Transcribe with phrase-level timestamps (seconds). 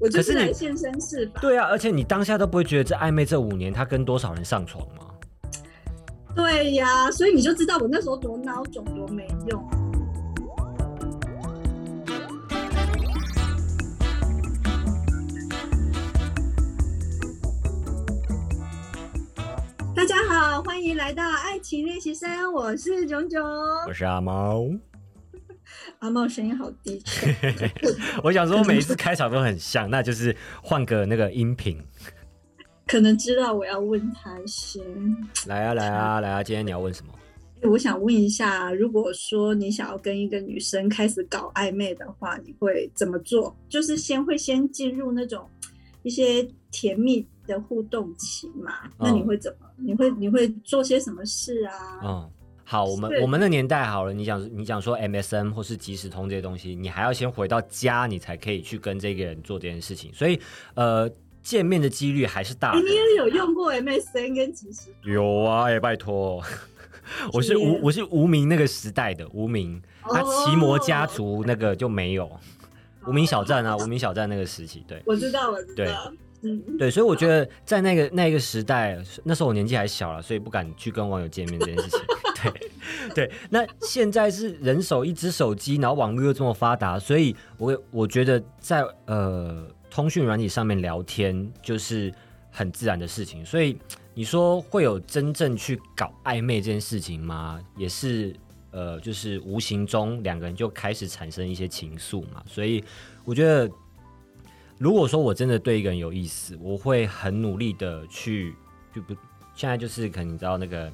[0.00, 1.40] 我就是来现身试法。
[1.40, 5.04] 对啊，而且你当下都不会觉得这暧昧这五年他跟多少人上床吗？
[6.36, 9.68] 对呀，所以你就知道我那时候多孬种，多没用。
[19.96, 23.42] 大家好，欢迎来到爱情练习生，我是炯炯。
[23.88, 24.64] 我是阿猫，
[26.00, 27.34] 阿茂声音好低沉，
[28.22, 31.76] 我想说每一次开场都很像，那就是换个那个音频。
[32.86, 34.82] 可能知道我要问他先。
[35.46, 36.42] 来啊来啊来啊！
[36.42, 37.12] 今天你要问什么？
[37.62, 43.54] 我想问一下，如果说你想要跟一个女生开始搞暧昧的话，你会怎么做？
[43.68, 45.46] 就是先会先进入那种
[46.02, 48.72] 一些甜蜜的互动期嘛？
[48.98, 49.66] 那你会怎么？
[49.76, 52.00] 你会你会做些什么事啊？
[52.04, 52.30] 嗯，
[52.70, 60.38] 好，我们我们的年代好了，你讲你讲说 MSN 或是即时通这些东西，你还要先回到家，你才可以去跟这个人做这件事情，所以
[60.74, 61.10] 呃，
[61.42, 62.74] 见面的几率还是大。
[62.74, 65.10] 你也有用过 MSN 跟即时通？
[65.10, 66.44] 有啊，哎、拜托，
[67.32, 72.30] 我是无我是无名那个时代的无名，他奇摩家哦族那个就没有，
[73.06, 75.02] 无名小站啊，无名小站那个时期，对。
[75.06, 75.86] 我知道，我知对。
[75.86, 76.12] 道。
[76.42, 82.00] 嗯，对，所以我觉得在那个那个时代，那时候我年纪还小了，所以不敢去跟网友见面这件事情。
[82.40, 82.70] 对
[83.14, 92.12] 对，那现在是人手一只手机，然后网络又这么发达，所以我我觉得在呃通讯软体上面聊天就是
[92.52, 93.44] 很自然的事情。
[93.44, 93.76] 所以
[94.14, 97.60] 你说会有真正去搞暧昧这件事情吗？
[97.76, 98.32] 也是
[98.70, 102.40] 呃，就是无形中两个人就开始产生一些情愫嘛。
[102.46, 102.84] 所以
[103.24, 103.68] 我觉得。
[104.78, 108.54] 如果说我真的对一个人有意思，我会很努力的去，
[108.92, 109.14] 就不
[109.54, 110.90] 现在就是可能你知道那个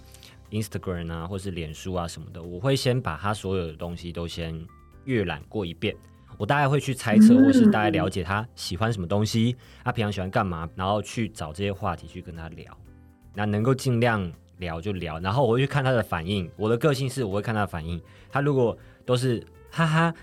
[0.51, 4.67] Instagram 啊，或是脸书啊什么的，我会先把他所有的东西都先
[5.05, 5.95] 阅览过一遍。
[6.37, 9.55] 我大概会去猜测，嗯或是大概了解他喜欢什么东西，
[9.85, 12.77] 他平常喜欢干嘛，然后去找这些话题去跟他聊。
[13.35, 16.51] 那能够尽量聊就聊，然后我会去看他的反应。
[16.57, 18.01] 我的个性是我会看他的反应，
[18.31, 20.14] 他如果都是哈哈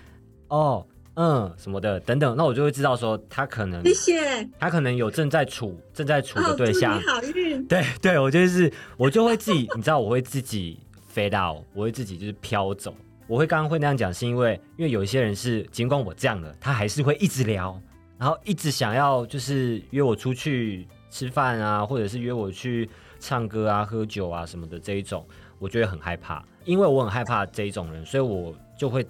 [0.48, 4.48] 哦嗯什么的等等，那我就会知道说他可能谢谢。
[4.58, 7.64] 他可能有正在处正在处的对象你，好运。
[7.68, 10.78] 对对，我就是我就会自己，你知道，我会自己
[11.14, 12.94] fade out，我会自己就是飘走。
[13.28, 17.80] 我会刚刚会那样讲，是因为因为有一些人是，尽管我这样的，他还是会一直聊，
[18.18, 22.88] 然后一直想要就是约我出去吃饭啊，或者是约我去
[23.20, 25.26] 唱歌啊、喝酒啊什么的这一种，
[25.58, 29.06] 我觉得很害怕，因为我很害怕这一种人，所以我就会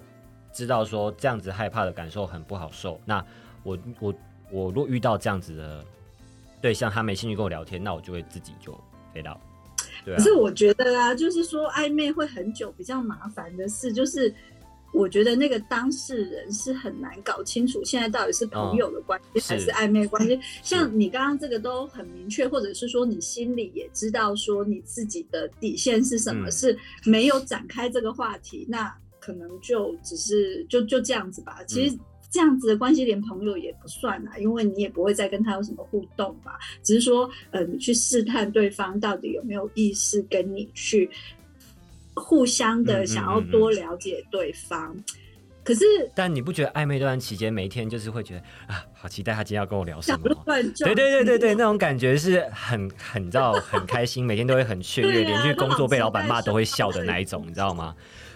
[0.53, 2.99] 知道说这样子害怕的感受很不好受。
[3.03, 3.25] 那
[3.63, 4.13] 我我
[4.51, 5.83] 我若遇到这样子的
[6.61, 8.73] 对象，他没兴趣跟我聊天，那我就会自己就
[9.13, 9.39] 飞到。
[10.05, 14.33] 对啊可，是我觉得啊，就是说暧昧会很久，比较麻烦的事，就是
[14.93, 20.39] 我觉得那个当事人是很难搞清楚现在到底是朋友的关系、是还是暧昧关系。
[20.61, 28.93] 像你刚刚这个都很明确，或者是说你心里也知道说你自己的底线是什么，嗯是没有展开这个话题，那
[29.23, 31.59] 可能就只是就就这样子吧。
[31.65, 31.97] 其实。
[32.31, 36.57] 这样子的关系连朋友也不算啦，因为你也不会再跟他有什么互动吧。
[36.81, 41.07] 只是说，呃，你去试探对方到底有没有意识跟你去
[42.15, 44.97] 互相的想要多了解对方。
[45.63, 45.85] 可是
[46.15, 57.95] 但你不觉得暧昧这段期间，每一天就是会觉得啊，好期待他今天要跟我聊什么对对对对对，那种感觉是很很你知道很开心，每天都会很雀 跃，连续工作被老板骂都会笑的那一种，你知道吗？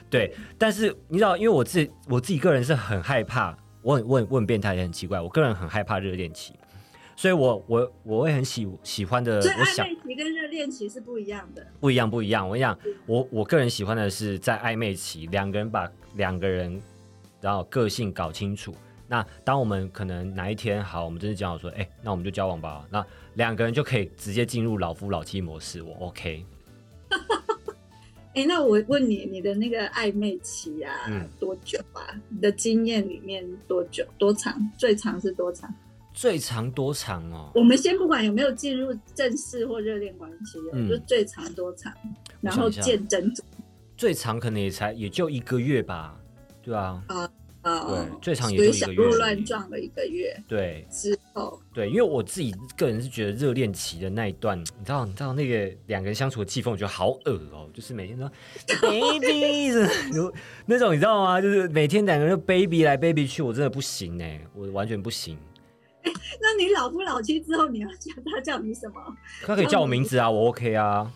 [0.09, 6.53] 对，但是你知道，因为我自己我自己个人是很害怕，我很我很我很变态也很奇怪，我个人很害怕热恋期，
[7.15, 11.65] 所以我我我会很喜喜欢的，所以我想暧昧期跟热恋期是不一样的。
[11.79, 12.47] 不一样，不一样。
[12.47, 16.81] 我跟你讲，我我个人喜欢的是在暧昧期，两个人把两个人
[17.41, 18.73] 然后个性搞清楚。
[19.09, 22.85] 那当我们可能哪一天好，我们真的讲好说，哎、那我们就交往吧。
[22.89, 26.45] 那两个人就可以直接进入老夫老妻模式，我 OK。
[28.37, 32.05] 哎，那我问你，你的那个暧昧期啊，嗯多久啊？
[32.29, 34.05] 你的经验里面多久？
[34.19, 34.55] 多长？
[34.77, 35.73] 最长是多长？
[36.13, 37.51] 最长多长哦？
[37.55, 41.91] 我们先不管有没有进入正式或热恋关系哦，嗯就最长多长？
[42.39, 43.43] 然后见真章
[43.97, 46.15] 最长可能也才也就一个月吧，
[46.61, 47.27] 对啊，啊，
[47.87, 58.27] 对最长也就一个月小鹿乱撞了一个月对之后，对，因为我自己个人是觉得热恋期的那一段，你知道，你知道那个两个人相处的气氛，我觉得好恶哦，就是每天都
[58.81, 59.67] baby，
[60.15, 60.33] 有
[60.65, 61.41] 那种你知道吗？
[61.41, 65.37] 就是每天两个人就 baby 来 baby 去，我真的不行哎，我完全不行。
[66.39, 68.95] 那你老夫老妻之后，你要叫他叫你什么？
[69.45, 71.11] 他可以叫我名字啊，我 OK 啊。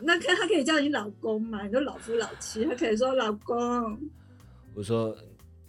[0.00, 1.62] 那可他可以叫你老公嘛？
[1.62, 3.56] 你说老夫老妻，他可以说老公。
[4.74, 5.16] 我说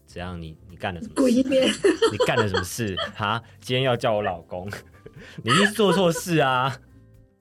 [0.08, 0.42] 怎样？
[0.42, 1.14] 你你干了什么？
[1.16, 1.68] 滚一边！
[2.12, 2.96] 你干了什么事？
[3.14, 4.68] 哈，今天要叫我老公，
[5.44, 6.80] 你是做错事啊？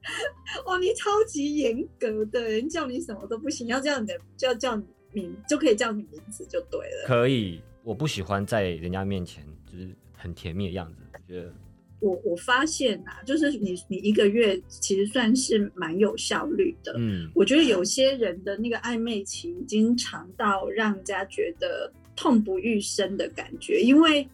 [0.67, 7.07] 哇，你超级严格的，人叫你什么都不行，要叫你的就要叫你名，就可以叫你名字就对了。
[7.07, 11.53] 可以，我不喜欢在人家面前就是很甜蜜的样子，我觉得。
[11.99, 16.95] 我我发现啊，就是你你一个月其实算是蛮有效率的。
[16.99, 24.27] 嗯，我觉得有些人的那个暧昧期已经长到让人家觉得痛不欲生的感觉，因为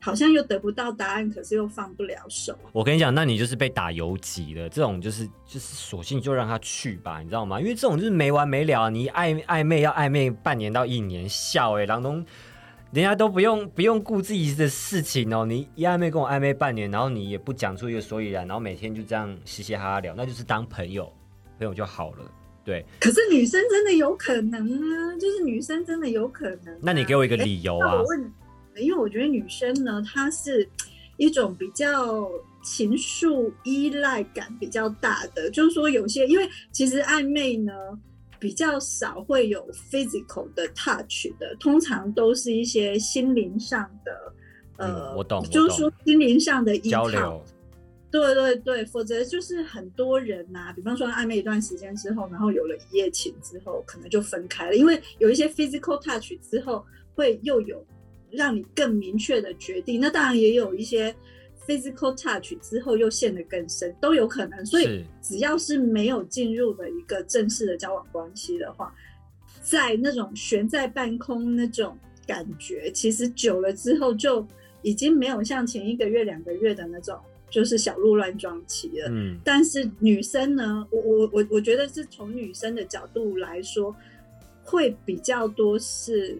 [0.00, 2.56] 好像又得不到答案，可是又放不了手。
[2.72, 4.68] 我跟你讲，那你就是被打游击了。
[4.68, 7.60] 这种就是就是索性就让他去吧，你知道吗？
[7.60, 12.24] 因为这种就是没完没了，你暧暧昧要暧昧半年到一年，笑哎，郎东。
[12.92, 21.12] 人家都不用不用顾自己的事情哦，你一暧昧跟我暧昧半年，然后你也不讲出一个所以然，然后每天就这样嘻嘻哈哈聊，那就是当朋友，
[21.58, 22.24] 朋友就好了。
[22.66, 22.84] 对。
[23.00, 26.78] 可是女生真的有可能啊，就是女生真的有可能。
[26.82, 27.94] 那你给我一个理由啊？
[27.94, 28.32] 我问，
[28.76, 30.68] 因为我觉得女生呢，她是
[31.16, 32.28] 一种比较
[32.62, 37.72] 情愫依赖感比较大的，就是说有些，因为其实暧昧呢。
[38.38, 44.32] 比较少会有 physical 的 touch 的，通常都是一些心灵上的，
[44.76, 47.42] 呃，我懂，就是说心灵上的交流。
[48.20, 56.84] 对对对，否则就是很多人呐，比方说暧昧一段时间之后，然后有了一夜情之后，可能就分开了，因为有一些 physical touch 之后，
[57.14, 57.84] 会又有
[58.30, 60.00] 让你更明确的决定。
[60.00, 61.14] 那当然也有一些。
[61.66, 64.64] physical touch 之后又陷得更深，都有可能。
[64.64, 68.94] 所以只要是没有进入的一个正式的交往关系的话，
[69.64, 74.46] 在那种悬在半空那种感觉，其实久了之后就
[74.82, 77.18] 已经没有像前一个月、两个月的那种
[77.50, 79.08] 就是小鹿乱撞期了。
[79.10, 79.38] 嗯。
[79.44, 83.94] 但是女生呢，我我我我觉得是从女生的角度来说，
[84.64, 86.38] 会比较多是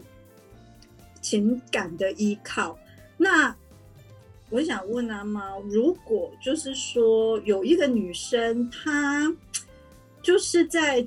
[1.21, 2.79] 情感的依靠。
[3.17, 3.55] 那
[4.51, 9.35] 我想问阿猫，如果就是说有一个女生，她
[10.23, 11.05] 就是在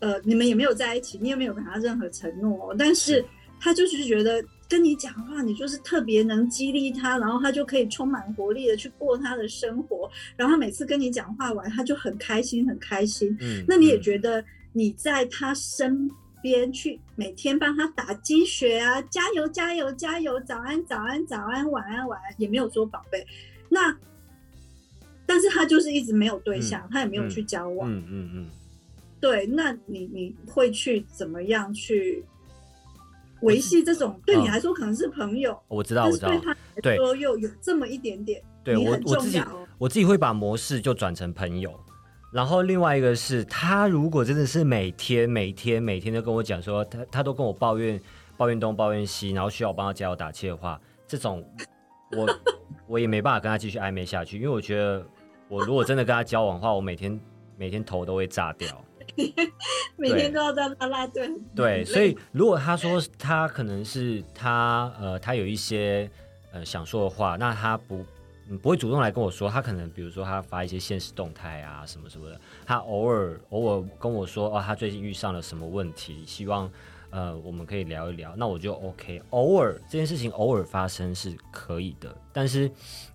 [0.00, 3.24] 呃，你们也没有在一起，你也没有给她任何承诺，但是
[3.58, 13.36] 她就是觉得跟你讲话，你就是特别能激励他，然后他就可以充满活力的去过他的生活，然后每次跟你讲话完，他就很开心，很开心。
[13.40, 16.10] 嗯，那你也觉得你在他身。
[16.40, 23.26] 边去每天帮他打鸡血啊，加油加油加油，早安早安早安，晚安晚安，也没有说宝贝。
[23.68, 23.92] 那，
[25.26, 27.92] 但是他就是一直没有对象，他也没有去交往。
[27.92, 28.46] 嗯嗯嗯。
[29.18, 32.24] 对，那你你会去怎么样去
[33.42, 35.58] 维系这种对你来说可能是朋友？
[35.68, 36.28] 我知道，我知道。
[36.28, 39.42] 对他来说又有这么一点点，对我我自己
[39.78, 41.72] 我自己会把模式就转成朋友。
[42.30, 47.98] 然后另外一个是他如果真的是每天每天每天都跟我讲说他他都跟我抱怨
[48.36, 51.42] 抱怨东抱怨西，然后需要我帮他加油打气的话，这种
[52.16, 52.28] 我
[52.86, 55.06] 我也没办法跟他继续暧昧下去，因为我觉得
[55.48, 57.18] 我如果真的跟他交往的话，我每天
[57.56, 58.68] 每天头都会炸掉，
[59.96, 61.30] 每天都要在拉拉队。
[61.54, 66.10] 对，所以如果他说他可能是他呃他有一些
[66.52, 68.04] 呃想说的话，那他不。
[68.62, 76.70] 不会主动来跟我说，他可能比如说他发一些现实动态啊什么什么的，他偶尔偶尔跟我说哦，他最近遇上了什么问题，希望
[77.10, 79.20] 呃我们可以聊一聊，那我就 OK。
[79.32, 82.70] 偶尔这件事情偶尔发生是可以的，但是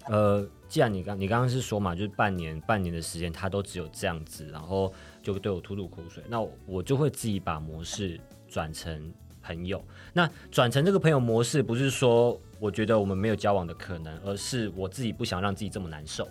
[0.06, 9.11] 呃，既然你刚你刚刚是说嘛，就是半年半年的时间他都只有这样子，然后就对我吐吐苦水，那我就会自己把模式转成。
[9.45, 16.25] 朋友，那转成这个朋友模式，不是说我觉得我们没有交往的可能，而是我自己不想让自己这么难受。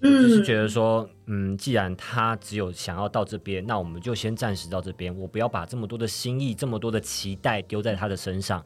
[0.00, 8.60] 嗯，就是觉得说，嗯，既然他只有想要到这边，那我们就先暂时到这边，我不要把这么多的心意、这么多的期待丢在他的身上。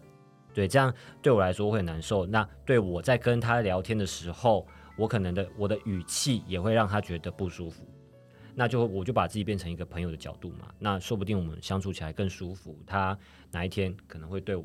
[0.55, 2.25] 对，这样对我来说会很难受。
[2.25, 7.87] 那对我在跟他聊天的时候，我可能的我的语气也会让他觉得不舒服。
[8.59, 12.75] 那就我就把自己变成一个朋友的角度嘛，那说不定我们相处起来更舒服。
[12.87, 13.17] 他
[13.53, 14.65] 哪一天可能会对我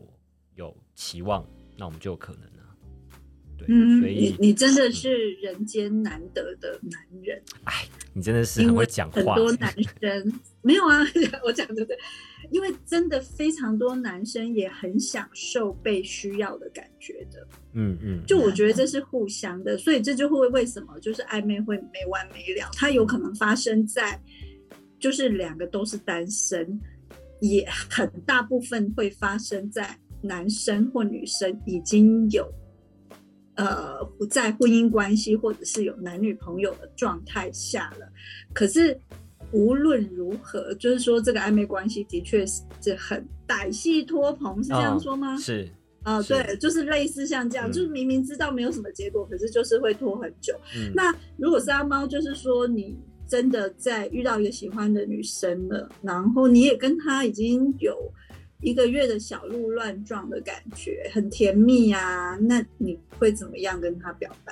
[0.56, 1.46] 有期望，
[1.78, 2.64] 那我们就有可能呢。
[3.58, 3.68] 对，
[4.00, 7.44] 所以你你真的是人间难得的男人。
[7.66, 9.36] 哎，你真的是很会讲话。
[9.36, 10.98] 很多男生没有啊，
[11.44, 12.00] 我讲的对。
[12.52, 24.22] 因为真的非常多男生也很享受被需要的感觉的，嗯嗯，就我觉得这是互相的，所以这就会为什么就是暧昧会没完没了，它有可能发生在
[25.00, 26.80] 就是两个都是单身，
[27.40, 32.46] 也很大部分会发生在男生或女生已经有
[33.56, 33.98] 呃
[34.30, 38.12] 在婚姻关系或者是有男女朋友的状态下了，
[38.54, 39.00] 可是。
[39.52, 45.38] 无论如何，就是说这个暧昧关系的确是很歹戏拖棚，是这样说吗？
[45.38, 45.70] 是。
[46.04, 50.52] 啊，对，就是类似像这样，就是明明知道没有什么结果，可是就是会拖很久。
[50.96, 57.96] 那如果是阿猫，就是说你真的在遇到一个喜欢的女生了，然后你也跟她已经有
[58.62, 64.52] 一个月的小鹿乱撞的感觉，很甜蜜啊，那你会怎么样跟她表白？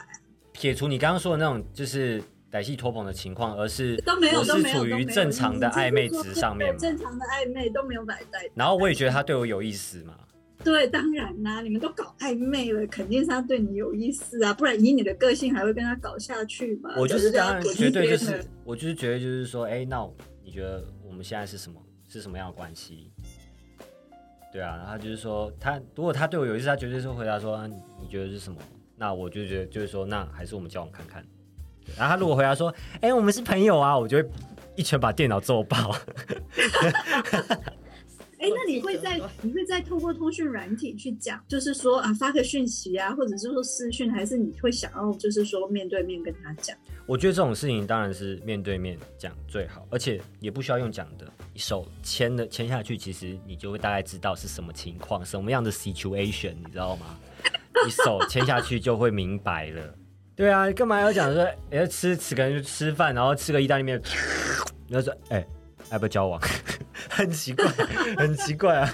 [0.51, 8.49] 撇除你刚刚说的那种就是歹戏拖捧的情况，而是都没有，是处于正常的暧昧值上面，正常的暧昧都没有摆在。
[8.55, 10.15] 然后我也觉得他对我有意思嘛。
[10.61, 16.89] 对，当然啦，你们都搞暧昧了，肯定是他对你有意思啊，不然以你的个性还会跟他搞下去吗？
[16.97, 20.05] 我就是当然绝对就是，我就是觉得就是说，哎，那
[20.43, 21.79] 你觉得我们现在是什么
[22.09, 23.11] 是什么样的关系？
[24.51, 27.65] 对啊，然后就是说，他如果他对我有意思，他绝对是回答说，
[28.01, 28.59] 你觉得是什么？
[28.97, 31.23] 那我就觉得就是说，那还是我们交往看看。
[31.97, 34.29] 然后他如果回答说，哎，我们是朋友啊，我就会
[34.75, 35.95] 一拳把电脑揍爆。
[38.41, 46.73] 哎，那你会在你会在透过通讯软体去讲，就是说啊发个讯息啊，或者是说私讯，还是你会想要就是说面对面跟他讲？
[47.05, 57.17] 我觉得这种事情当然是面对面讲最好，而且也不需要用讲的，一手牵的牵下去，其实你就会大概知道是什么情况，什么样的 situation，你知道吗？
[57.83, 59.93] 你手牵下去就会明白了。
[60.39, 64.01] 对啊，干嘛要讲说要 吃吃可能就吃饭，然后吃个意大利面，
[64.87, 65.45] 你要说哎。
[65.91, 66.39] 要不要交往？
[67.09, 67.65] 很奇怪，
[68.15, 68.93] 很奇怪啊！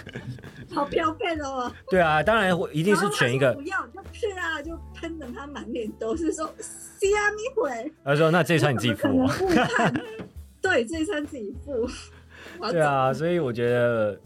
[0.73, 1.69] 好标配哦。
[1.89, 3.53] 对啊，当然一定是选一个。
[3.53, 7.91] 不要，就是啊，就喷的他满脸都是说虾米鬼。
[8.05, 9.27] 他说：“那这一餐你自己付。”
[10.61, 11.85] 对，这一餐自己付。
[12.71, 14.17] 对啊，所以我觉得。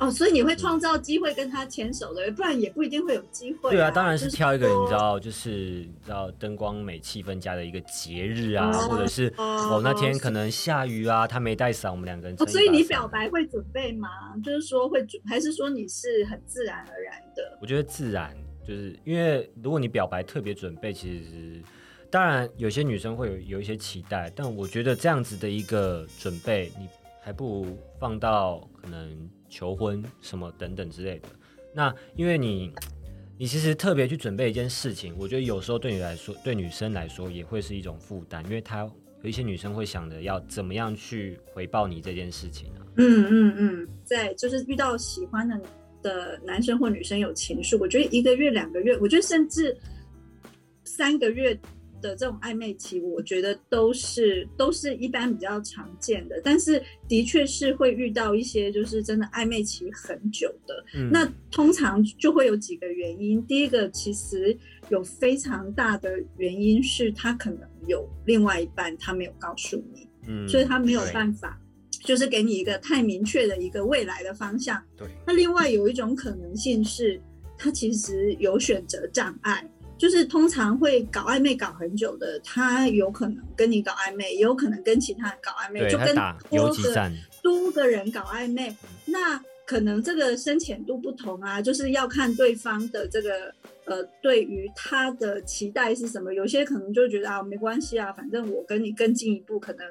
[0.00, 3.70] 哦，所以你会创造机会跟他牵手的，不然也不一定会有机会。
[3.70, 12.36] 对啊，当然是挑一个你知道，就是你知道灯光美、气氛佳的一个节日啊，或者是哦那天可能下雨啊，他没带伞，我们两个人。
[12.40, 14.08] 哦所以你表白会准备吗？
[14.42, 17.58] 就是说会准，还是说你是很自然而然的？
[17.62, 18.36] 我觉得自然，
[18.66, 21.62] 就是因为如果你表白特别准备，其实
[22.10, 26.88] 当然有些女生会有有一些期待，但我觉得这样子的一个准备，你
[27.22, 29.30] 还不如放到可能。
[29.54, 31.28] 求婚什么等等之类的，
[31.72, 32.72] 那因为你，
[33.38, 38.80] 你其实特别去准备一件事情，我觉得有时候对你来说，对女生来说也会是一种负担，因为她
[39.22, 42.82] 有一些女生会想着要怎么样去回报你这件事情啊。
[42.96, 45.60] 嗯嗯嗯，在就是遇到喜欢的
[46.02, 49.76] 的男生或女生有情愫，我觉得一个月两个月，我觉得甚至
[50.82, 51.56] 三个月。
[52.04, 60.84] 的这种暧昧期，我觉得都是都是一般比较常见的，但是的确是会遇到一些就是真的暧昧期很久的。
[60.94, 64.56] 嗯那通常就会有几个原因，第一个其实
[64.90, 71.58] 有非常大的原因是他可能有另外一半，他没有告诉你，嗯，所以他没有办法
[72.04, 74.82] 就是给你一个太明确的一个未来的方向。
[74.94, 77.18] 对，那另外有一种可能性是，
[77.56, 79.66] 他其实有选择障碍。
[79.96, 86.14] 就是通常会搞暧昧搞很久的，他有可能跟你搞暧昧，也有可能跟其他人搞暧昧，就跟
[86.50, 88.74] 多个多个人搞暧昧。
[89.04, 93.54] 那可能这个深浅度不同啊，就是要看对方的这个
[93.86, 96.34] 呃，对于他的期待是什么。
[96.34, 99.86] 有些可能就觉得啊，没关系啊，反正我跟你更进一步，可能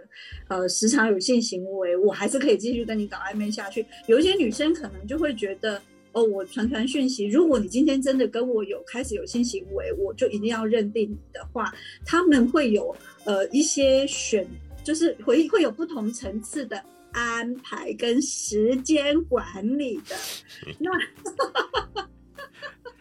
[0.50, 3.86] 呃时常有性行为，我还是可以继续跟你搞暧昧下去。
[4.06, 5.82] 有一些女生可能就会觉得。
[6.14, 7.26] 哦，我传传讯息。
[7.26, 11.74] 如果你今天真的跟我有开始有性行为，我就一定要认定你的话。
[12.06, 14.48] 他们会有呃一些选，
[14.84, 20.16] 就是会会有不同层次的安排跟时间管理的。
[20.80, 20.90] 那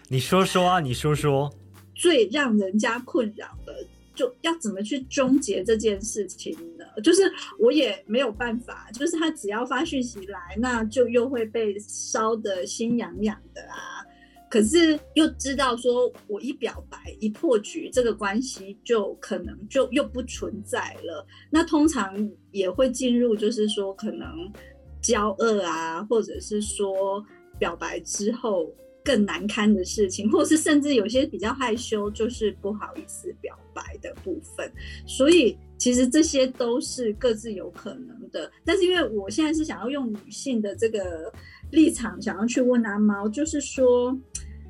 [0.09, 1.55] 你说说啊，你说说，
[1.95, 3.87] 最让人家困扰的。
[4.15, 6.72] 就要怎么去终结这件事情呢？
[7.03, 7.23] 就是
[7.59, 14.05] 我也没有办法，就是他只要发讯息来，那就又会被烧得心痒痒的啊。
[14.51, 21.27] 可是又知道说我一表白一破局，这个关系就可能就又不存在了。
[21.51, 24.29] 那通常也会进入，就是说可能
[25.01, 27.25] 交恶啊，或者是说
[27.59, 28.73] 表白之后。
[29.05, 34.71] 更难堪的事情，或是甚至有些比较害羞，就是不好意思表白的部分。
[35.07, 38.51] 所以其实这些都是各自有可能的。
[38.65, 41.33] 但是因为我现在是想要用女性的这个
[41.71, 44.17] 立场，想要去问阿猫，就是说，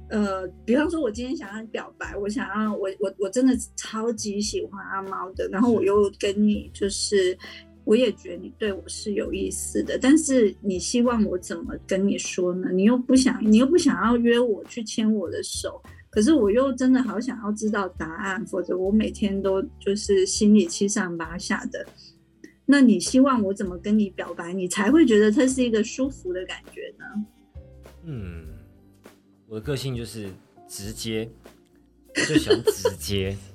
[0.09, 7.37] 呃，比方说我今天想要表白，我想要我我我真的超级喜欢阿猫的，然后我又跟你就是。
[7.85, 12.71] 我也觉得你对我是有意思的，但是你希望我怎么跟你说呢？
[12.73, 21.85] 你又不想，你又不想要约我去牵我的手，可是我又真的好想要知道答案，否则我每天都就是心里七上八下的。
[22.65, 27.05] 那你希望我怎么跟你表白，你才会觉得它是一个舒服的感觉呢？
[28.05, 28.47] 嗯，
[29.49, 30.29] 我的个性就是
[30.69, 31.29] 直接，
[32.15, 33.37] 就喜欢直接，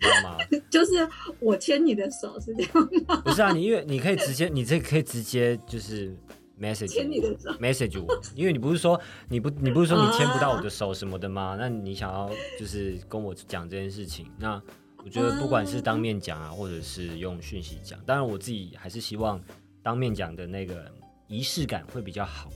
[0.00, 0.38] 你知道吗？
[0.70, 1.08] 就是
[1.40, 2.72] 我牵你的手是这样
[3.06, 3.20] 吗？
[3.24, 6.14] 不是啊，你因为你可以直接，你这可以直接就是
[6.60, 11.56] message 牵你的手 message 我，因为你不是说你不你不是说你牵不到我的手什么的吗？
[11.58, 14.60] 那你想要就是跟我讲这件事情，那
[15.04, 19.40] 我觉得不管是当面讲啊，或者是用讯息讲，当然我自己还是希望
[19.82, 20.90] 当面讲的那个
[21.28, 22.50] 仪式感会比较好。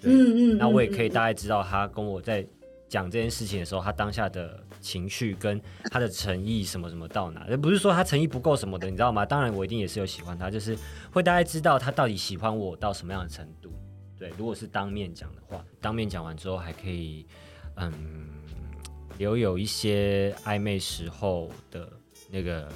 [0.00, 2.46] 对嗯嗯，那我也可以嗯大概知道他跟我在
[2.88, 9.24] 讲这件事情的时候，他当下的情绪跟他的诚意什么什么到哪，而不是说他诚意不够什么的，你知道吗？
[9.24, 10.76] 当然我一定也是有喜欢他，就是
[11.10, 13.72] 会大概知道他到底喜欢我到什么样的程度。
[14.18, 17.26] 对，如果是当面讲的话，当面讲完之后还可以，
[17.76, 17.92] 嗯，
[19.16, 21.88] 留有一些暧昧时候的
[22.28, 22.68] 那个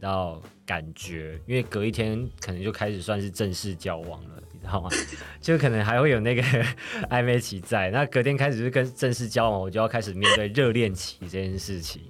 [0.00, 4.90] 到感觉，因为隔一天可能就开始算是正式交往了，你知道吗？
[5.40, 6.42] 就可能还会有那个
[7.10, 12.02] 暧昧期在，那隔天开始就是跟正式交往，我就要开始面对热恋期这件事情。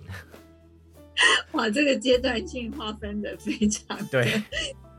[1.52, 4.42] 哇，这个阶段性划分的非常对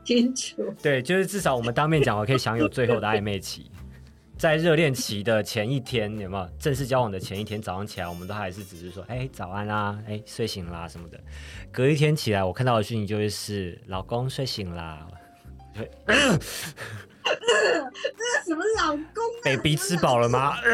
[0.04, 0.72] 清楚。
[0.80, 3.71] 对，就是至少我们当面讲，我可以享有最后的暧昧期。
[4.42, 11.20] 在热恋期的前一天，有没有正式交往的前一天早上起来，我们都还是只是说，哎、早安啦，哎、睡醒啦什么的。
[11.70, 15.06] 隔一天起来，我看到的讯息就会是老公睡醒啦，
[18.44, 20.56] 什么老公啊？baby 吃饱了吗？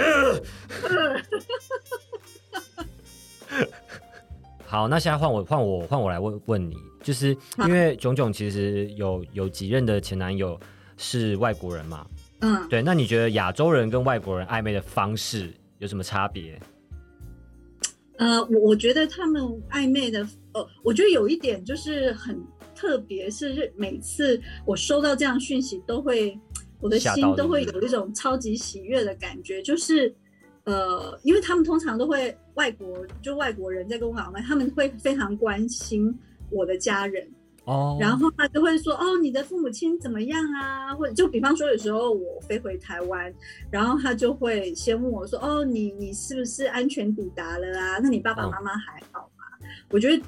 [4.64, 10.58] 好，那现在换我换我换我来问问你，就是因为炯炯其实有有几任的前男友
[10.96, 12.06] 是外国人嘛？
[12.40, 16.60] 嗯，对，那你觉得亚洲人跟外国人暧昧的方式有什么差别？
[18.16, 22.40] 呃，我我觉得他们暧昧的，呃，我觉得有一点就是很
[22.74, 26.38] 特别，是每次我收到这样讯息，都会
[26.80, 30.12] 我的心都会有一种超级喜悦的感觉，就是
[30.64, 36.12] 呃，因为他们通常都会外国就外国人在跟我讲话，他们会非常关心
[36.50, 37.28] 我的家人，
[37.68, 43.30] 哦然后他就会说：“哦，你的父母亲怎么样啊？”或者就比方说，有时候我飞回台湾，
[43.70, 47.98] 然后他就会先问我说：“哦，你你是不是安全抵达了啊？
[48.02, 49.44] 那你爸爸嗯妈妈还好吗？”
[49.92, 50.22] 我觉得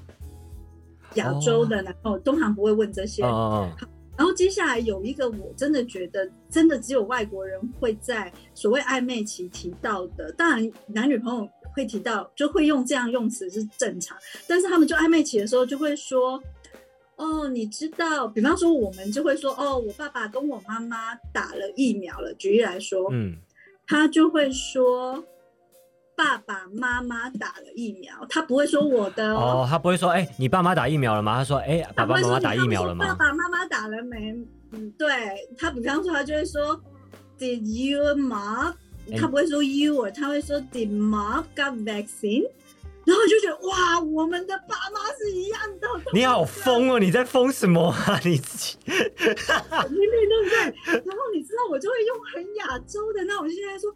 [1.14, 3.22] 亚洲的男朋友通常不会问这些。
[3.22, 14.14] 然后接下来有一个我真的觉得，真的只有外国人会在所谓暧昧期提到的，当然男女朋友会提到，就会用这样用词是正常，
[14.46, 16.38] 但是他们就暧昧期的时候就会说。
[17.20, 22.32] 哦，你知道，比方说我们就会说，哦，我爸爸跟我妈妈打了疫苗了。
[22.34, 23.36] 举例来说，嗯，
[23.86, 25.22] 他就会说
[26.16, 31.36] 爸爸妈妈打了疫苗，他不会说我的哦，他不会说，哎、你爸妈打疫苗了吗？
[31.36, 33.06] 他说，哎、爸爸妈妈打疫苗了吗？
[33.06, 34.34] 爸爸妈妈打了没？
[34.72, 35.08] 嗯，对
[35.58, 36.80] 他，比方说他就会说
[37.38, 42.46] ，Did your mom？、哎他不会说 you，他会说 Did mom got vaccine？
[43.06, 46.98] 然后我就觉得哇，我们的爸妈是一样的，你好疯哦！
[46.98, 48.20] 你在疯什么啊？
[48.24, 50.92] 你自己对对对不对？
[51.04, 53.90] 然后你知道，我就会用很亚洲的那种现在说，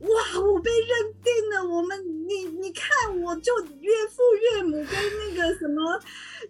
[0.00, 4.22] 哇，我被认定了，我们你你看，我就岳父
[4.56, 6.00] 岳母跟那个什么，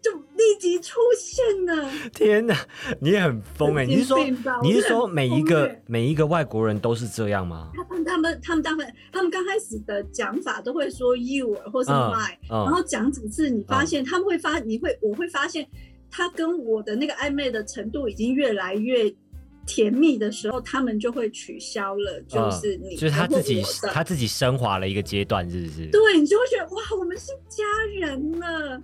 [0.00, 1.90] 就立即出现了。
[2.14, 2.57] 天哪，
[3.00, 3.85] 你也很疯哎！
[3.85, 4.18] 你是说
[4.62, 7.70] 你是说每一个每一个外国人都是这样吗？
[7.74, 15.66] 他们他们他们他们他们刚开始的讲法都会说 you 或是嗯 my，、然嗯后讲几次，你发现他们会发，你会我会发现
[16.11, 19.12] 他跟我的那个暧昧的程度已经越来越
[19.66, 25.87] 甜蜜的时候，他们就会取消了，就是你、嗯就是他自己他自己升华了一个阶段，是不是？
[25.90, 27.64] 对你就会觉得哇，我们是家
[27.98, 28.83] 人了。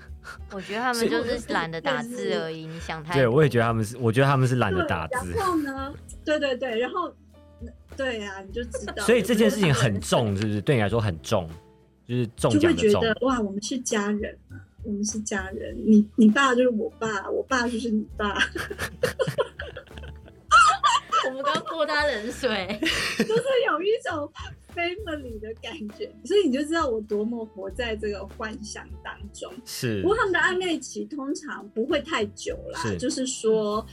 [0.53, 7.11] 我觉得他们就是懒得打字而已，你想太对，我也觉得他们是，我觉得他们是懒得对，打字，然后呢，对对对，然后
[7.97, 9.05] 对呀、你就知道。
[9.05, 10.61] 所以这件事情很重，是不是？
[10.61, 11.49] 对你来说很重，
[12.07, 13.01] 就是中就会奖的重。
[13.01, 15.75] 觉得哇，我们是家人啊，我们是家人。
[15.87, 18.37] 你你爸就是我爸，我爸就是你爸，
[21.29, 22.79] 我们刚泼他冷水。
[23.19, 24.31] 就是有一种
[24.75, 29.53] family 的感觉，所以你就知道我多么活在这个幻想当中。
[29.65, 33.85] 是不过他们的暧昧期通常不会太久啦，是就是说。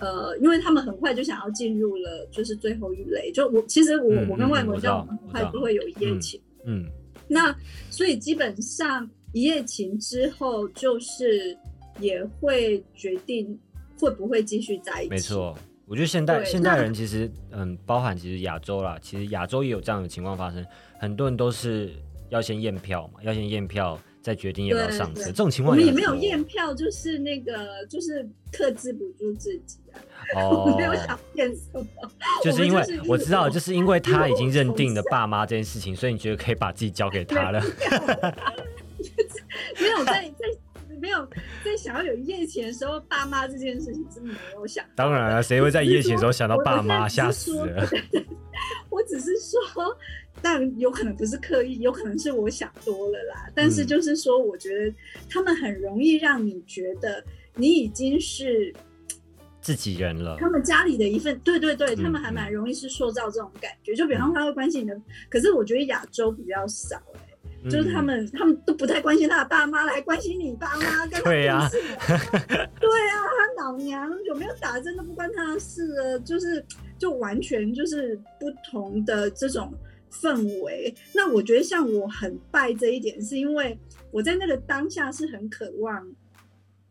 [0.00, 3.30] 呃，因为他们很快就想要进入了，就是最后一类。
[3.30, 6.84] 就我其实我、嗯我跟外国人交往很快就会有一夜情，嗯，
[7.28, 7.56] 那
[7.90, 11.56] 所以基本上一夜情之后，就是
[12.00, 13.56] 也会决定
[14.00, 15.10] 会不会继续在一起。
[15.10, 15.56] 没，错。
[15.86, 20.64] 我觉得现代现代人其实，嗯，包含其实亚洲啦，其实亚洲也有这样的情况发生，
[20.98, 21.92] 很多人都是
[22.30, 25.24] 要先验票嘛，要先验票再决定要不要上车。
[25.24, 30.00] 这种情我们也没有验票，就是那个就是克制不住自己啊，
[30.40, 31.86] 哦 我没有想验什么，
[32.42, 37.60] 就是因为我知道，就是因为他已经认定了 爸妈这件事情，所以你觉得可以把自己交给他了。
[39.80, 40.46] 没有在在
[41.00, 41.24] 没有
[41.64, 44.84] 在想要有一夜情的时候，爸妈这件事情是没有想。
[44.94, 47.04] 当然了，谁会在一夜情的时候想到爸妈？
[47.04, 47.86] 我吓我现在死了！
[47.86, 48.24] 只是说
[48.90, 49.98] 我只是说，
[50.40, 53.50] 但有可能不是刻意，有可能是我想多了啦。
[53.54, 54.94] 但是嗯就是说，我觉得
[55.28, 57.22] 他们很容易让你觉得
[57.54, 58.72] 你已经是
[59.60, 63.94] 自己人了，他们家里的一份，对对对，嗯他们还蛮容易是塑造这种感觉。
[63.94, 67.20] 就比方说他会关心你的，可是我觉得亚洲比较少、欸
[67.70, 73.16] 就是他嗯们他们都不太关心他的爸妈，来关心你爸妈，跟他对呀屁事啊对啊，
[73.56, 76.64] 他老娘有没有打针都不关他的事啊，就是
[76.98, 79.72] 就完全就是不同的这种
[80.10, 80.94] 氛围。
[81.14, 83.78] 那我觉得像我很拜这一点，是因为
[84.10, 86.06] 我在那个当下是很渴望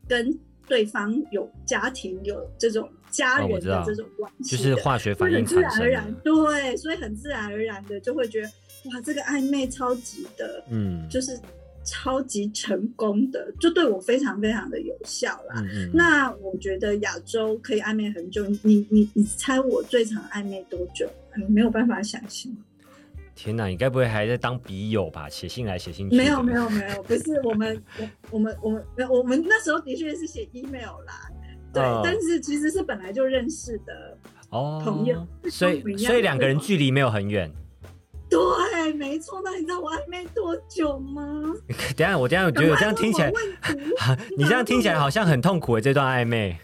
[0.07, 8.47] 跟对方有家庭有这种家人的这种关系的，就是化学反应很自然而然的，，对，所以很自然而然的就会觉得
[8.89, 11.39] 哇，这个暧昧超级的，嗯，就是
[11.85, 15.61] 超级成功的，就对我非常非常的有效啦。
[15.61, 21.07] 嗯嗯，那我觉得亚洲可以暧昧很久，你你你猜我最长暧昧多久？
[21.37, 22.51] 你没有办法想象。
[23.35, 25.27] 天哪，你该不会还在当笔友吧？
[25.27, 26.15] 写信来写信去？
[26.15, 31.27] 没有没，有没有，不是我们我我们我们我们那时候的确是写 email 啦，
[31.73, 34.17] 对，嗯但是其实是本来就认识的。
[34.49, 37.51] 哦，朋友所以所以两个人距离没有很远。
[38.29, 39.41] 对，没错。
[39.43, 41.53] 那你知道我暧昧多久吗？
[41.97, 43.31] 等下我等一下我觉得我这样听起来，
[44.37, 46.57] 你这样听起来好像很痛苦的这段暧昧。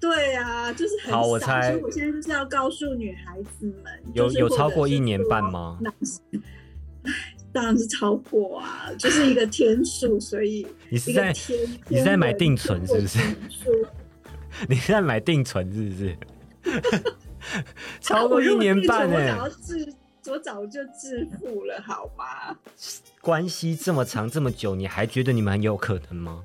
[0.00, 6.20] 对啊，就是很少好我猜所以我现在就是要告诉女孩子们，有有超过一年半吗那是
[7.04, 7.12] 唉
[7.52, 11.32] 当然是超过啊，就是一个天数，所以你是在，
[11.88, 13.83] 你是在买定存存是不是？
[14.68, 16.16] 你是在买定存是不是？
[18.00, 19.94] 超过一年半我哎、早就致，
[20.30, 22.56] 我早就致富了，好吗？
[23.20, 26.44] 关系这么长这么久，你还觉得你们很有可能吗？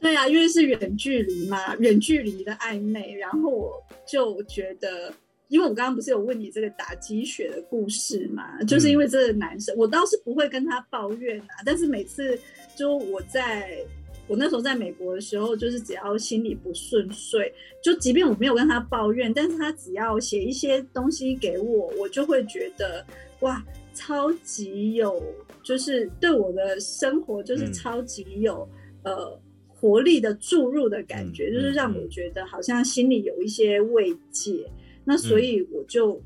[0.00, 5.12] 对啊，因为是远距离嘛，远距离的暧昧，然后我就觉得，
[5.48, 12.38] 因为我刚刚不是有问你这个打鸡血的故事嘛，就是因为这个男生，我倒是不会跟他抱怨啊，但是每次
[12.76, 13.78] 就我在
[14.28, 17.50] 我那时候在美国的时候，就是只要心里不顺遂，
[17.82, 23.04] 就即便我没有跟他抱怨，但是他只要写一些东西给我，我就会觉得
[23.40, 23.64] 哇，
[23.94, 25.20] 超级有，
[25.62, 27.72] 就是对我的生活就是嗯。
[27.72, 28.68] 超级有、
[29.02, 29.40] 呃
[29.80, 32.02] 活力的注入的感觉，嗯就是让嗯。
[32.02, 34.68] 我觉得好像心里有一些慰藉。
[35.04, 36.20] 那所以我就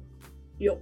[0.59, 0.77] 有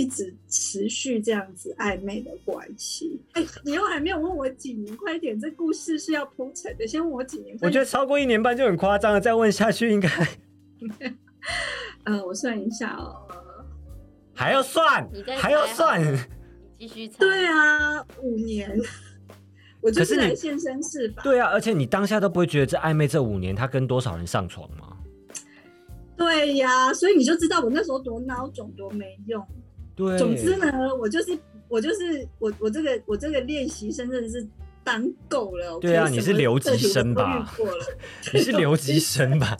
[0.00, 3.20] 一直持续这样子暧昧的关系。
[3.32, 7.54] 哎、你又还没有问我几年，快点，这故事是要铺陈的，先问我几年。
[7.60, 10.08] 我觉得超过一年半就很夸张了，再问下去应该
[12.04, 13.14] 呃，我算一下哦。
[14.32, 16.02] 还要算还要算。
[16.78, 17.18] 你继续 猜。
[17.18, 18.80] 对啊，五年，
[19.82, 21.22] 我就是来现身试法。
[21.22, 24.96] 对啊，而且你当下都不会觉得这暧昧这五年他跟多少人上床吗？
[26.16, 29.46] 对呀，所以你就知道我那时候多孬种，多没用。
[30.08, 34.46] 对，总之呢，我就是我就是我我这个我这个练习生真的是
[34.82, 35.78] 当够了。
[35.78, 37.84] 对啊你是留级生吧过了，
[38.32, 39.56] 你是留级生吧？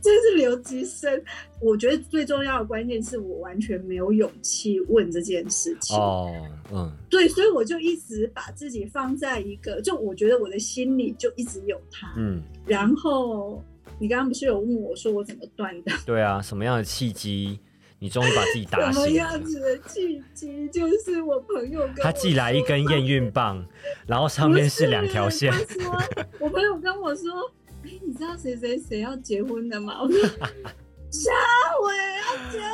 [0.00, 1.22] 真 是留级生。
[1.60, 5.96] 我觉得最重要的关键是我完全没有勇气问这件事情。
[5.96, 6.32] 哦，
[6.72, 12.14] 嗯，对，所以我就一直把自己放在一个，就我觉得我的心里就一直有他。
[12.16, 13.62] 嗯，然后
[13.98, 15.92] 你刚刚不是有问我说我怎么断的？
[16.06, 17.58] 对啊，什么样的契机，
[17.98, 19.08] 你终于把自己打什么？
[19.08, 20.68] 样子的契机？
[20.68, 23.66] 就是我朋友跟他寄来一根验孕棒，
[24.06, 25.52] 然后上面是两条线
[26.38, 27.30] 我朋友跟我说
[27.84, 30.18] ：“哎、你知道谁谁谁要结婚的吗？” 我说
[31.10, 31.30] ：“夏
[31.82, 32.70] 伟要结婚。”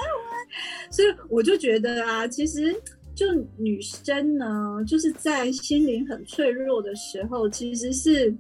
[0.91, 2.75] 所以我就觉得啊，其实
[3.15, 8.35] 就女生呢，就是在心灵很脆弱的时候，其实是。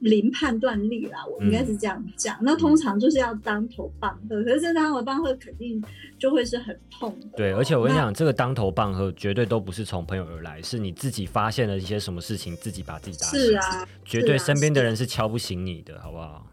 [0.00, 2.36] 零判断力啦，我应该是这样讲。
[2.42, 5.82] 那通常就是要当头棒喝，可是这当头棒喝肯定
[6.18, 13.38] 就会是很痛的哦、对，而且我跟你讲，这个当头棒喝绝对都不是从朋友而来，是你自己发现了一些什么事情，自己把自己打醒。
[13.40, 16.46] 是，啊，绝对身边的人是敲不醒你的，好不好？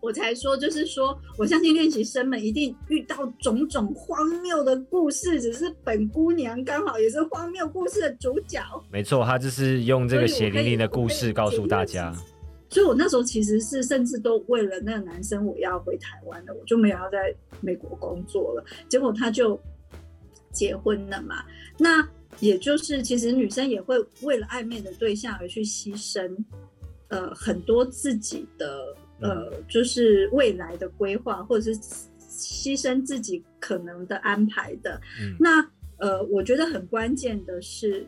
[0.00, 8.60] 我才说，就是说，我相信练习生们一定遇到种种荒谬的故事，只是本姑娘刚好也是荒谬故事的主角。
[8.90, 12.12] 没错，她就是用这个血淋淋的故事告诉大家。
[12.72, 18.64] 所以我那时候其实是甚至都为了那个男生，我要回台湾了，我就没有要在美国工作了。
[18.88, 19.60] 结果他就
[20.50, 21.44] 结婚了嘛。
[21.78, 22.08] 那
[22.40, 26.34] 也就是其实女生也会为了暧昧的对象而去牺牲，
[27.08, 31.78] 呃，很多自己的呃，就是未来的规划，或者是
[32.18, 34.98] 牺牲自己可能的安排的。
[35.20, 35.62] 嗯那
[35.98, 38.04] 呃，我觉得很关键的是，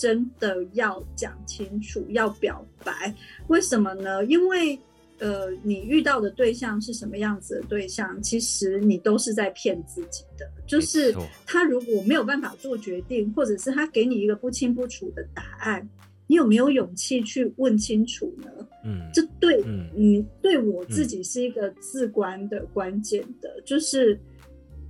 [0.00, 3.14] 真的要讲清楚，要表白。
[3.48, 4.24] 为什么呢？
[4.24, 4.78] 因为
[5.18, 10.50] 呃，你遇到的对象是什么样子的对象，其实你都是在骗自己的。
[10.66, 15.86] 就是他如果没有办法做决定，或者是他给你一个不清不楚的答案，
[16.26, 18.50] 你有没有勇气去问清楚呢？
[18.82, 19.62] 嗯这对
[19.94, 24.18] 你嗯，对我自己是一个至关的关键的，就是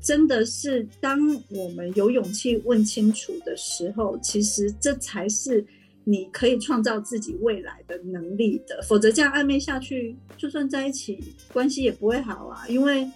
[0.01, 1.19] 真的是当
[1.51, 5.65] 我们有勇气问清楚的时候，其实这才是
[6.05, 8.81] 你可以创造自己未来的能力的。
[8.83, 13.07] 否则这样暧昧下去，就算在一起，关系也不会好啊，因为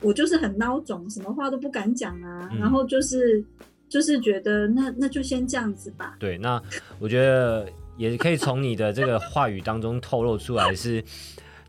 [0.00, 3.44] 我就是很孬种，什么话都不敢讲啊，嗯然后就是
[3.88, 6.16] 就是觉得那那就先这样子吧。
[6.18, 6.60] 对，那
[6.98, 11.02] 我觉得也可以从你的这个话语当中透露出来是。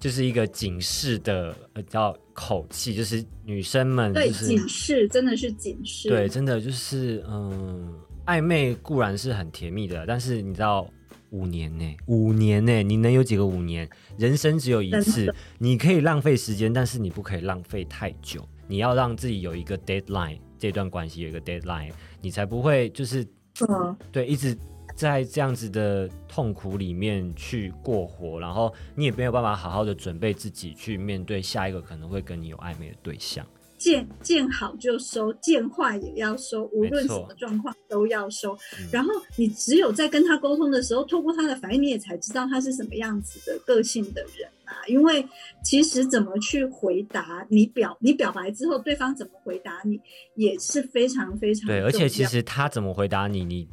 [0.01, 6.09] 就是一个警示的呃叫口气，就是女生们对，就是警示真的是警示。
[6.09, 7.93] 对，真的就是嗯，
[8.25, 10.89] 暧昧固然是很甜蜜的，但是你知道
[11.29, 13.87] 五年呢，五年呢，你能有几个五年？
[14.17, 18.43] 人生只有一次，你可以浪费时间，但是你不可以浪费太久。
[18.67, 23.23] 你要让自己有一个 deadline，这段关系有一个 deadline，你才不会就是
[23.69, 24.57] 嗯，对一直
[24.95, 33.45] 在这样子的痛苦里面去过活，然后你也没有办法好好的准备自己去面对下一个可能会跟你有暧昧的对象。
[33.77, 38.53] 见见好就收，见坏也要收，无论什么状况都要收。
[38.79, 44.85] 嗯然后你只有在跟他沟通的时候，透过他的反应，你也才知道他是什么样子的个性的人啊。
[44.85, 45.27] 因为
[45.63, 49.99] 其实怎么去回答你表你表白之后，对方怎么回答你，
[50.35, 53.67] 也是非常非常对，而且其实他怎么回答你，你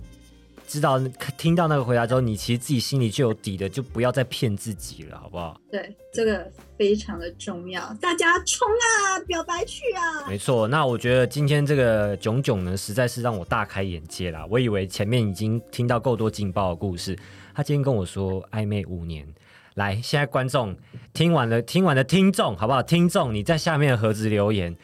[0.68, 1.00] 知道
[1.38, 5.59] 听到那个回答之后，你其实自己心里就有底的，就不要再骗自己了，好不好？
[5.72, 10.28] 对这个非常的重要，大家冲啊，表白去啊！
[10.28, 14.46] 没错，那我觉得今天这个囧囧呢，实在是让我大开眼界啦。
[14.50, 17.18] 我以为前面已经听到够多劲爆的故事，
[17.54, 19.26] 他今天跟我说暧昧五年。
[19.74, 20.76] 来，现在观众
[21.14, 22.83] 听完了，听完的听众好不好？
[22.83, 24.76] 听众你在下面的盒子留言，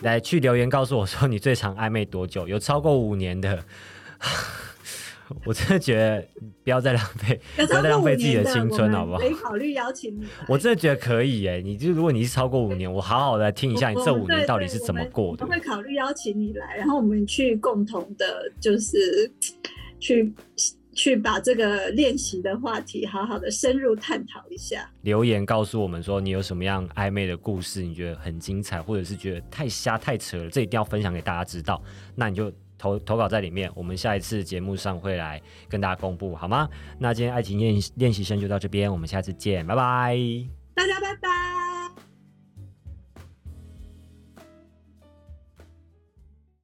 [0.00, 2.48] 来去留言告诉我说你最长暧昧多久？
[2.48, 3.62] 有超过五年的，
[5.44, 6.26] 我真的觉得
[6.64, 9.26] 不要再浪费，不要再浪费自己的的青春，好不好可？
[9.26, 10.26] 以考虑邀请你。
[10.48, 11.60] 我真的觉得可以哎！
[11.60, 15.50] 你就如果你是超过五年，我好好的来听一下你这五年到底是怎么过的我。
[15.50, 19.30] 们会考虑邀请你来，然后我们去共同的，就是
[20.00, 20.32] 去
[20.92, 24.90] 去把这个练习的话题好好的深入探讨一下。
[25.02, 31.82] 留言告诉我们说你有什么样暧昧的故事，你觉得很精彩，或者是觉得太瞎太扯了，这一定要分享给大家知道。
[32.16, 36.68] 那你就投投稿在里面，我们下一次节目上会来跟大家公布，好吗？
[36.98, 40.16] 那今天爱情练练习生就到这边，我们下次见，拜拜。
[40.74, 41.67] 大家拜拜。